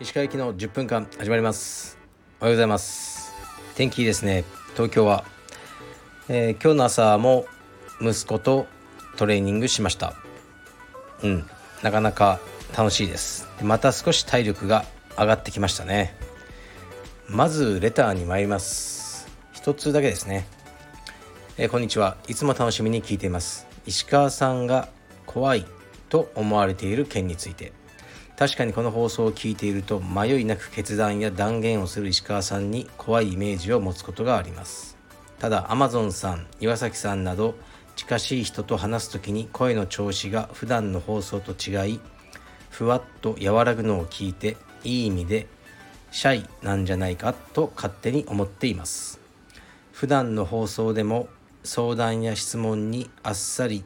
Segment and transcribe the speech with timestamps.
[0.00, 1.98] 石川行きの10分間始まります。
[2.40, 3.32] おはようございます。
[3.74, 4.44] 天気いいですね。
[4.74, 5.24] 東京は、
[6.28, 7.46] えー、今日の朝も
[8.02, 8.66] 息子と
[9.16, 10.12] トレーニングしました。
[11.22, 11.46] うん。
[11.82, 12.38] なかなか
[12.76, 13.48] 楽しいです。
[13.62, 14.84] また少し体力が
[15.16, 16.14] 上がってきましたね。
[17.30, 19.26] まずレターに参ります。
[19.54, 20.46] 一つだけですね、
[21.56, 22.18] えー、こんにちは。
[22.28, 23.73] いつも楽しみに聞いています。
[23.86, 24.88] 石川さんが
[25.26, 25.66] 怖い
[26.08, 27.72] と思われている件について。
[28.36, 34.96] 確かにこの放送を聞いていると迷いなく決断や断言をする石川さんに怖いイメージを持つことがあります。
[35.38, 37.54] ただアマゾンさん岩崎さんなど
[37.94, 42.00] 近しい人と話す時に声の調子が普段の放送と違い
[42.70, 45.46] ふわっと和らぐのを聞いていい意味で
[46.10, 49.20] シャイなんじゃないかと勝手に思っています。
[49.92, 51.28] 普段の放送でも
[51.64, 53.84] 相談や質問にあっさり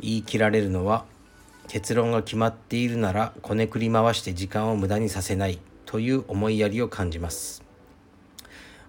[0.00, 1.04] 言い切られるのは
[1.68, 7.62] 結論が決まっているならこねくり回して時間を無駄にさせないという思いやりを感じます。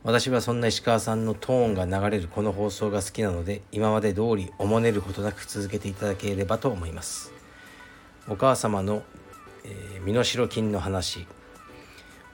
[0.03, 7.31] 私はそんな石川さんのトーンが流れるこの放送が好きなので今まで通りおもねることなく続けていただければと思います。
[8.27, 9.03] お母様の、
[9.63, 11.27] えー、身代金の話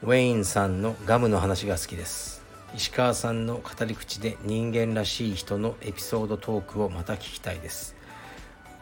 [0.02, 2.39] ウェインさんのガムの話が好きです。
[2.76, 7.96] 石川さんの語り口で人間らしい人のエピソードトークをまた聞きたいです。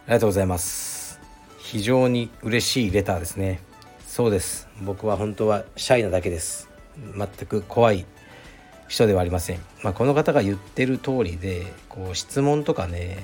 [0.05, 1.19] ありがとうございます。
[1.57, 3.61] 非常に嬉しいレターですね。
[4.05, 4.67] そうです。
[4.81, 6.69] 僕は本当はシャイなだけです。
[7.15, 8.05] 全く怖い
[8.88, 13.19] 人ではありません、まあ、この方が言ってる通りでこう質問とかね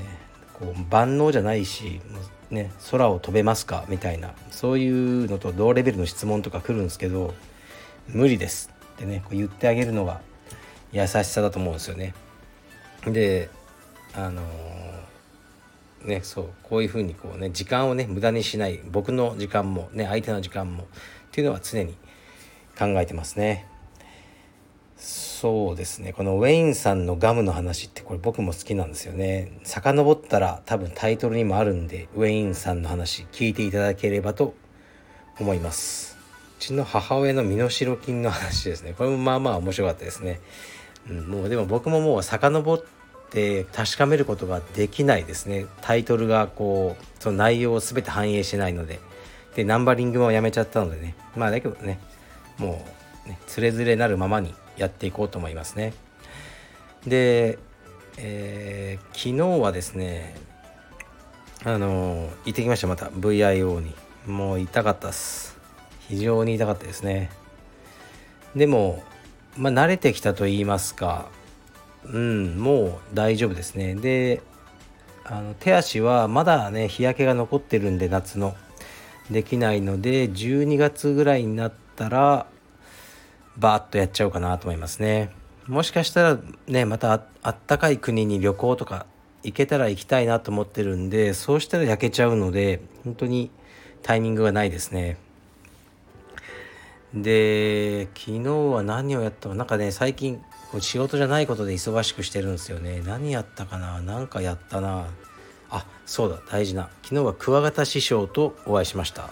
[0.54, 2.02] こう万能じゃないし、
[2.52, 3.86] ね、空を飛べますか？
[3.88, 7.34] みたいなそういうのと同レベルの質問とか来るんですけど
[8.10, 10.22] 無理ですってねこう言ってあげるのが
[10.94, 12.14] 優しさだと思うんですよね。
[13.06, 13.50] で
[14.14, 14.42] あの
[16.06, 20.86] ねそうこういうふうにこうね時間をね無駄にしない僕の時間もね相手の時間もっ
[21.32, 21.98] ていうのは常に
[22.78, 23.68] 考えてますね。
[24.98, 26.14] そうですね。
[26.14, 29.60] このウェインさんのガムの話ってこれ僕も好きなんですよね。
[29.64, 34.54] 遡ったら多分タイトルにもあるんでウェインさんの話聞いていただければと
[35.40, 36.18] 思います。
[36.60, 38.94] うちの母親の身代金の話ですね。
[38.98, 40.40] これもまあまあ面白かったですね、
[41.10, 42.84] うん、もうでも僕ももう遡っ
[43.30, 45.66] て確かめることができないですね。
[45.82, 49.00] タイトルがこうその内容を全て反映してないので。
[49.56, 51.16] でナンバリングもやめちゃったのでね。
[51.36, 52.00] まあだけどね
[52.58, 52.84] も
[53.26, 55.94] うねつれづれなるままにやっていこうと思いますね。
[57.06, 57.60] で、
[58.18, 60.36] えー、昨日はですね
[61.64, 62.88] あの行ってきました。
[62.88, 63.94] また VIO に。
[64.26, 65.58] もう痛かったっす。
[66.08, 67.30] 非常に痛かったですね。
[68.56, 69.04] でも
[69.58, 71.30] まあ慣れてきたと言いますか
[72.06, 73.96] うんもう大丈夫ですね。
[73.96, 74.42] で
[75.26, 78.56] あの手足はまだね日焼けが残ってるんで夏の。
[79.32, 82.46] できないので12月ぐらいになったら
[83.58, 85.32] バーッとやっちゃおうかなと思いますね。
[85.68, 89.06] もしかしたらねまたあったかい国に旅行とか
[89.44, 93.50] 行けたら行きたいなと思ってるんでそうしたら焼けちゃうので本当に
[94.02, 95.18] タイミングがないですね。
[97.14, 100.42] で昨日は何をやったかなんかね最近
[100.80, 103.04] 仕事じゃないことで忙しくしてるんですよね。
[103.06, 104.02] 何やったかな？
[104.02, 105.06] 何かやったな。
[105.70, 106.90] あそうだ大事な。
[107.04, 109.30] 昨日はクワガタ師匠とお会いしました。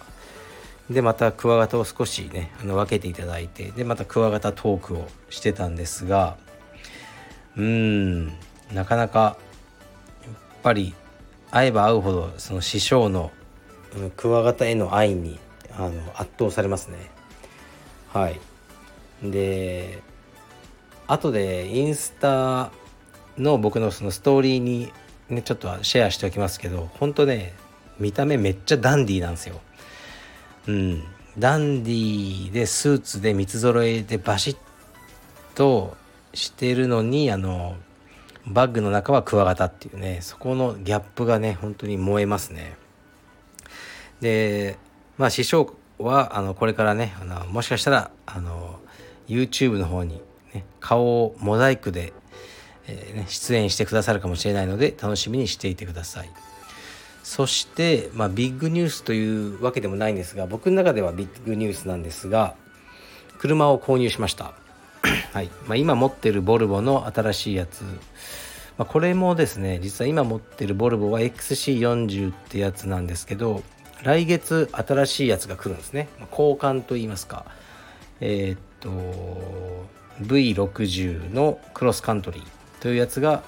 [0.90, 6.38] でまたクワガタを少しねあの分けていただいてでまたクワガタトークをしてたんですが
[7.56, 8.28] うーん
[8.74, 9.38] なかなか
[10.24, 10.94] やっぱり
[11.50, 13.31] 会えば会うほどその師匠の
[14.18, 15.40] クワガタへの愛に
[15.78, 17.09] あの圧倒されますね。
[18.14, 18.40] はい。
[19.24, 20.02] で
[21.08, 22.72] 後でインスタ
[23.38, 24.92] の僕のそのストーリーに
[25.30, 27.54] ねちょっとシェアしておきますけど本当ね
[28.00, 29.62] 見た目めっちゃダンディーなんですよ。
[30.68, 31.04] うん。
[31.38, 34.58] ダンディーでスーツで三つ揃えでバシッ
[35.56, 35.96] と
[36.34, 37.76] してるのにあの
[38.46, 42.76] バッグの中はクワガタっていうねそこのギャップがね本当に燃えますね。
[44.20, 44.78] で
[45.18, 48.80] まあ師匠はあのこれからねあのもしかしたらあの
[49.28, 50.22] YouTube の方に
[50.53, 52.14] ね、顔をモザイクで、
[52.88, 56.30] えー、ね、出演してくださるかもしれないので楽しみにしていてください。
[57.24, 62.56] そして、まあ、ビッグニュースというわけでもないんですが僕の中ではビッグニュースなんですが
[63.38, 64.54] 車を購入しました。
[65.34, 67.82] はいまあ、今持ってるボルボの新しいやつ、
[68.78, 73.64] まあ、これもですね実は今持ってるボルボは XC40 ってやつなんですけど
[74.03, 77.46] 来月新しいやつが来るんですね、交換と言いますか。
[78.20, 78.90] えー、っと
[80.22, 83.44] V60 のクロスカントリーというやつが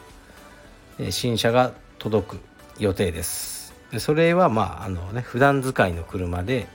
[1.09, 2.39] 新車が届く
[2.79, 3.73] 予定です。
[3.99, 6.67] それはまああのね普段使いの車で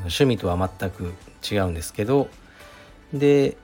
[0.00, 1.12] 趣味とは全く
[1.48, 2.28] 違うんですけど
[3.12, 3.56] で、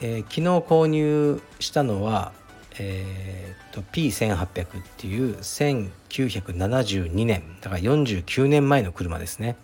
[0.00, 2.32] えー、昨日購入したのは、
[2.78, 9.56] えー、と P1800 っていう1972年だから49年前の車ですね。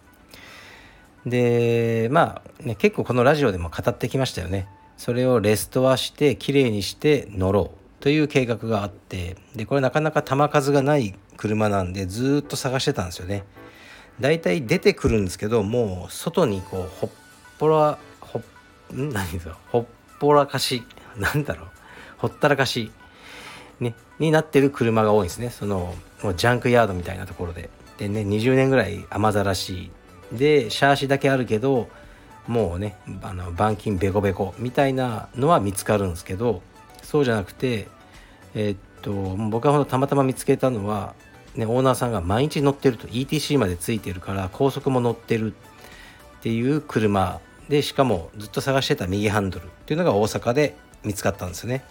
[1.26, 4.68] でまあね結構このラジオでも語ってきましたよね。
[4.96, 13.44] それをレストアしてきれいにして乗ろうという計画があってでこれなかなか球数がない車なんでずっと探してたんですよね。
[14.20, 17.10] だいたい出てくるんですけどもう外にこうほっ
[17.58, 18.40] ぽらほ
[18.92, 19.12] ん？
[19.12, 19.84] 何ですかほっ
[20.18, 20.82] ぽらかし。
[21.16, 21.68] なんだろう。
[22.18, 22.90] ほったらかし、
[24.18, 25.50] になってる車が多いんですね。
[25.50, 27.70] そのもうジャンクヤードみたいなところで。
[27.98, 29.90] でね20年ぐらい雨ざらし
[30.32, 31.88] でシャーシだけあるけど
[32.46, 36.62] もうねあの板金ベコベコみたいなのは見つかるんですけど
[37.02, 37.88] そうじゃなくて
[38.54, 39.12] えー、っと
[39.50, 41.14] 僕がほんとたまたま見つけたのは、
[41.56, 45.52] ね、オーナーさんが毎日乗ってると ETC までついてるから高速も乗ってる
[46.38, 51.84] っていう車でしかもずっと探してた右ハンドルっていうのが大阪で見つかったんですよね。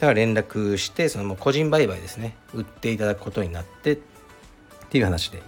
[0.00, 2.36] から連絡してその個人売買ですね。
[2.54, 3.98] 売っていただくことになってっ
[4.90, 5.42] ていう話で。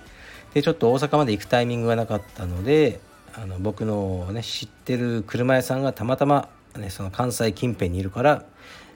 [0.54, 3.00] でちょっと大阪まで行くタイミングがなかったので
[3.34, 8.44] あの僕の、ね、知ってる車屋さんがたまたま、ね、その関西近辺にいるから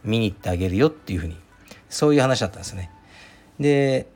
[0.02, 1.36] 見に行ってあげるよっていうふうに
[1.88, 2.90] そういう話だったんですね。
[3.60, 4.08] で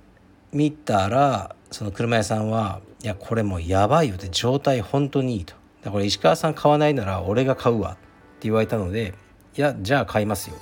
[0.52, 5.54] 見たらその車屋さんは「いやこれもうやばいよ」って状態本当にいいと。
[5.82, 7.92] だから石川さん買わないなら俺が買うわ。
[7.92, 7.94] っ
[8.40, 9.14] て言われたので
[9.56, 10.56] 「いやじゃあ買いますよ」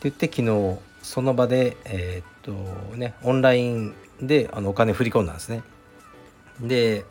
[0.00, 5.62] って言って昨日その場でえー、っとねオンラインであのお金振り込んだんですね。
[6.60, 7.04] で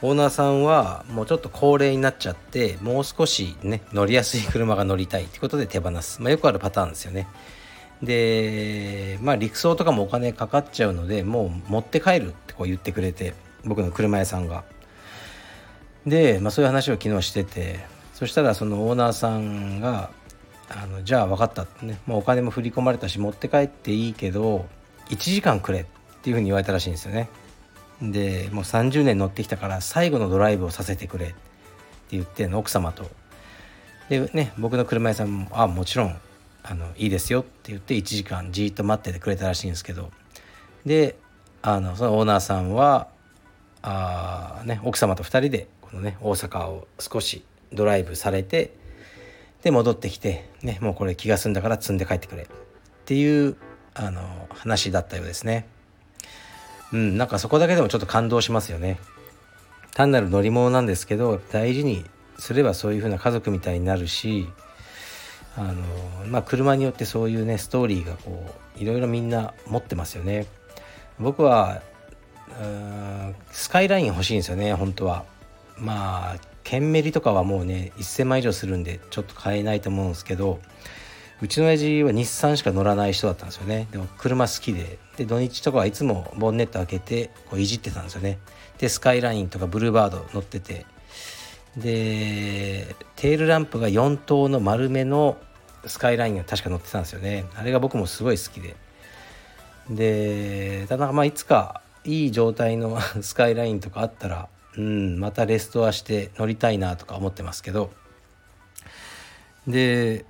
[0.00, 7.28] オーナーさんはもうちょっと高齢になっちゃってもう少しね乗りやすい車が乗りたいってことで手放す、まあ、よくあるパターンですよね。
[8.02, 13.34] でまあ陸送とかもお金かかっちゃうのでもう持って帰るってこう言ってくれて
[13.64, 14.64] 僕の車屋さんが。
[16.06, 17.78] で、まあ、そういう話を昨日してて
[18.14, 20.10] そしたらそのオーナーさんが
[20.68, 21.98] あのじゃあ分かったっね。
[22.06, 24.66] もうお金も振り込まれたし持って帰っていいけど
[25.10, 25.84] 1時間くれっ
[26.22, 27.28] ていうふうに言われたらしいんですよね。
[28.00, 31.36] でもう30年乗ってきたから最後のドライブをさせてくれって
[32.12, 33.10] 言って奥様と。
[34.08, 36.18] でね僕の車屋さんも「あもちろん
[36.62, 40.10] あのいいですよ」って言って1時間じっと待っててくれたらしいんですけど。
[40.84, 41.16] で
[41.62, 43.06] あのそのオーナーさんは
[43.82, 48.74] あ、ね、奥様と2人でこのね大阪を少しドライブされて
[49.62, 52.46] で戻ってきて、ね、もうこれ気が済んだから積んで帰ってくれっ
[53.04, 53.56] ていう
[53.94, 55.66] あの話だったようですね。
[56.92, 58.98] うん、なんかそこだけでもちょっと感動しますよね。
[59.94, 62.04] 単なる乗り物なんですけど大事に
[62.38, 64.48] すればそういう風な家族みたいになるし
[65.56, 65.74] あの
[66.26, 70.46] まあ車によってそういうねストーリーがこういろいろみんな持ってますよね。
[71.18, 71.82] 僕は
[73.52, 75.24] スカイライン欲しいんですよね本当は。
[75.78, 80.60] まあケンメリとかはもうね1000万以上するんでちょっと買えないと思うんですけど
[81.42, 83.88] うちの親父は日産しか乗らない人だったんですよね。
[83.90, 84.98] でも車好きで。
[85.16, 88.38] で土日とかはいつもボンネット開けてこういじってたんですよね。
[88.78, 90.86] でスカイラインとかブルーバード乗ってて。
[91.76, 95.36] でテールランプが4灯の丸めの
[95.86, 97.44] スカイラインが確か乗ってたんですよね。
[97.56, 98.76] あれが僕もすごい好きで。
[99.90, 107.90] でただまあいつかいい状態の スカイラインとかあったらうんまたレストアして乗りたいなとか思ってますけど。
[109.66, 110.24] で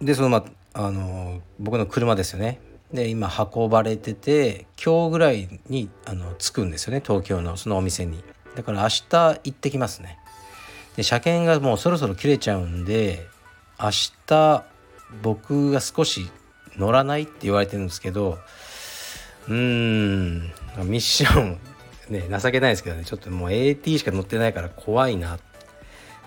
[0.00, 0.44] でそのま
[0.74, 2.60] ああの僕の車ですよね。
[2.92, 8.22] で今運ばれてて今日ぐらいにあの着くんですよね東京のそのお店に。
[8.56, 10.18] だから明日行ってきますね。
[10.96, 13.26] で車検がもうそろそろ切れちゃうんで
[13.80, 13.90] 明
[14.26, 14.64] 日
[15.22, 16.30] 僕が少し
[16.76, 18.38] 乗らないって言われてるんですけど
[19.48, 20.40] うーん
[20.84, 21.58] ミッション
[22.10, 25.38] ね情けないですけどねちょっともう AT しか乗ってないから怖いな。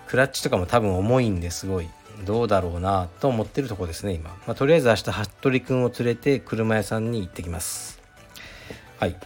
[0.06, 1.88] クラッチとかも多分重いんですごい。
[2.24, 8.00] どうだろうなと思ってるとこですね今、まあ、とりあえず明日服部君を連れて車屋さんに行ってきます。
[8.98, 9.16] はい。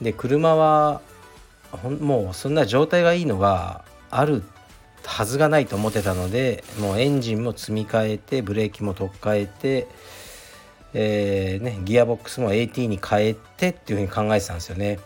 [0.00, 1.00] で車は
[2.00, 4.42] もうそんな状態がいいのがある
[5.04, 9.88] はずがないと思ってたのでもうエンジンも積み替えてブレーキも取っ替えて、
[10.92, 14.98] えーね、ギアボックスも AT に変えてっていうふうに考えてたんですよね。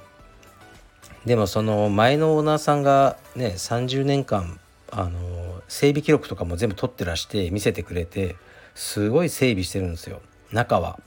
[1.27, 4.59] でもその前のオーナーさんがね30年間
[4.91, 8.37] あの整備記録とかも全部取ってらして見せてくれて
[8.75, 10.99] すごい整備してるんですよ中は。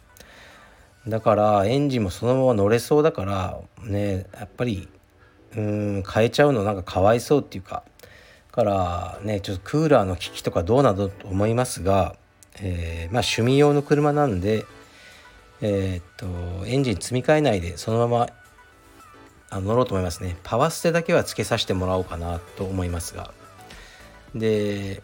[1.07, 4.88] だからエンジンもそのまま乗れそうだからねやっぱり
[5.55, 7.84] うん変えちゃうのなんかかわいそうっていうか
[8.51, 12.15] からねちょっとクーラーの機器とかどうなのと思いますが、
[12.60, 14.65] えー、まあ趣味用の車なんで、
[15.62, 16.03] えー、っ
[16.62, 18.29] とエンジン積み替えないでそのまま
[19.50, 20.38] あ乗ろうと思いますね。
[20.44, 23.32] パワステだけはつけさせてもらおうかなと思いますが。
[24.34, 25.02] で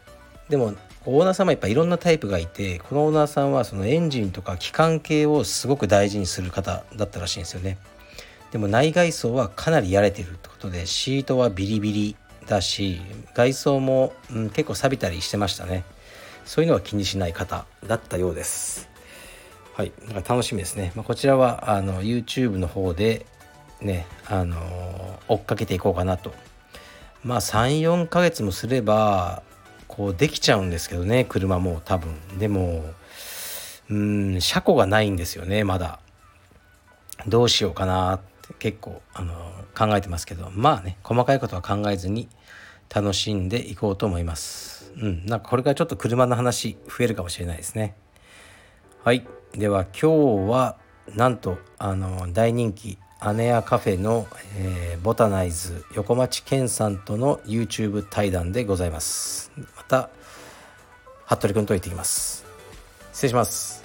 [0.50, 0.74] でも
[1.06, 7.78] オーナーさんもやっぱいろんなタイプがいてこのオーナーさんはそのエンジンとか機関系をすごく大事にする方だったらしいんですよね。
[8.52, 12.16] でも内外装はかなりやれてるってことでシートはビリビリ
[12.48, 13.00] だし
[13.34, 15.84] 外装も、うん、結構錆びたりしてましたね。
[16.46, 18.90] そういうのは気にしない方だったようです。
[19.74, 19.92] はい。
[20.10, 23.26] だか楽しみですね、まあ、こちらはあの YouTube の方で
[23.82, 24.58] ねあの
[25.28, 26.34] 追っかけていこうかなと。
[27.24, 29.44] まあ34ヶ月もすれば
[29.88, 32.16] こうできちゃうんですけどね車も多分。
[32.38, 32.84] でも
[33.90, 36.00] うん車庫がないんですよねまだ。
[37.28, 39.36] どうしようかなって結構あの
[39.78, 40.50] 考えてますけど。
[40.52, 42.28] まあね細かいことは考えずに
[42.94, 44.92] 楽しんでいこうと思います。
[44.98, 47.96] うんなんかこれからちょっと車の話増えるかもしれないですね。
[49.04, 49.26] はい。
[49.54, 50.78] では今日は
[51.16, 52.98] なんとあの大人気
[53.36, 59.52] 姉屋カフェの、えー、ボタナイズ横町健さんとの YouTube 対談でございます。
[59.78, 60.10] また
[61.28, 62.44] 服部君と行ってきます。
[63.14, 63.84] 失礼します。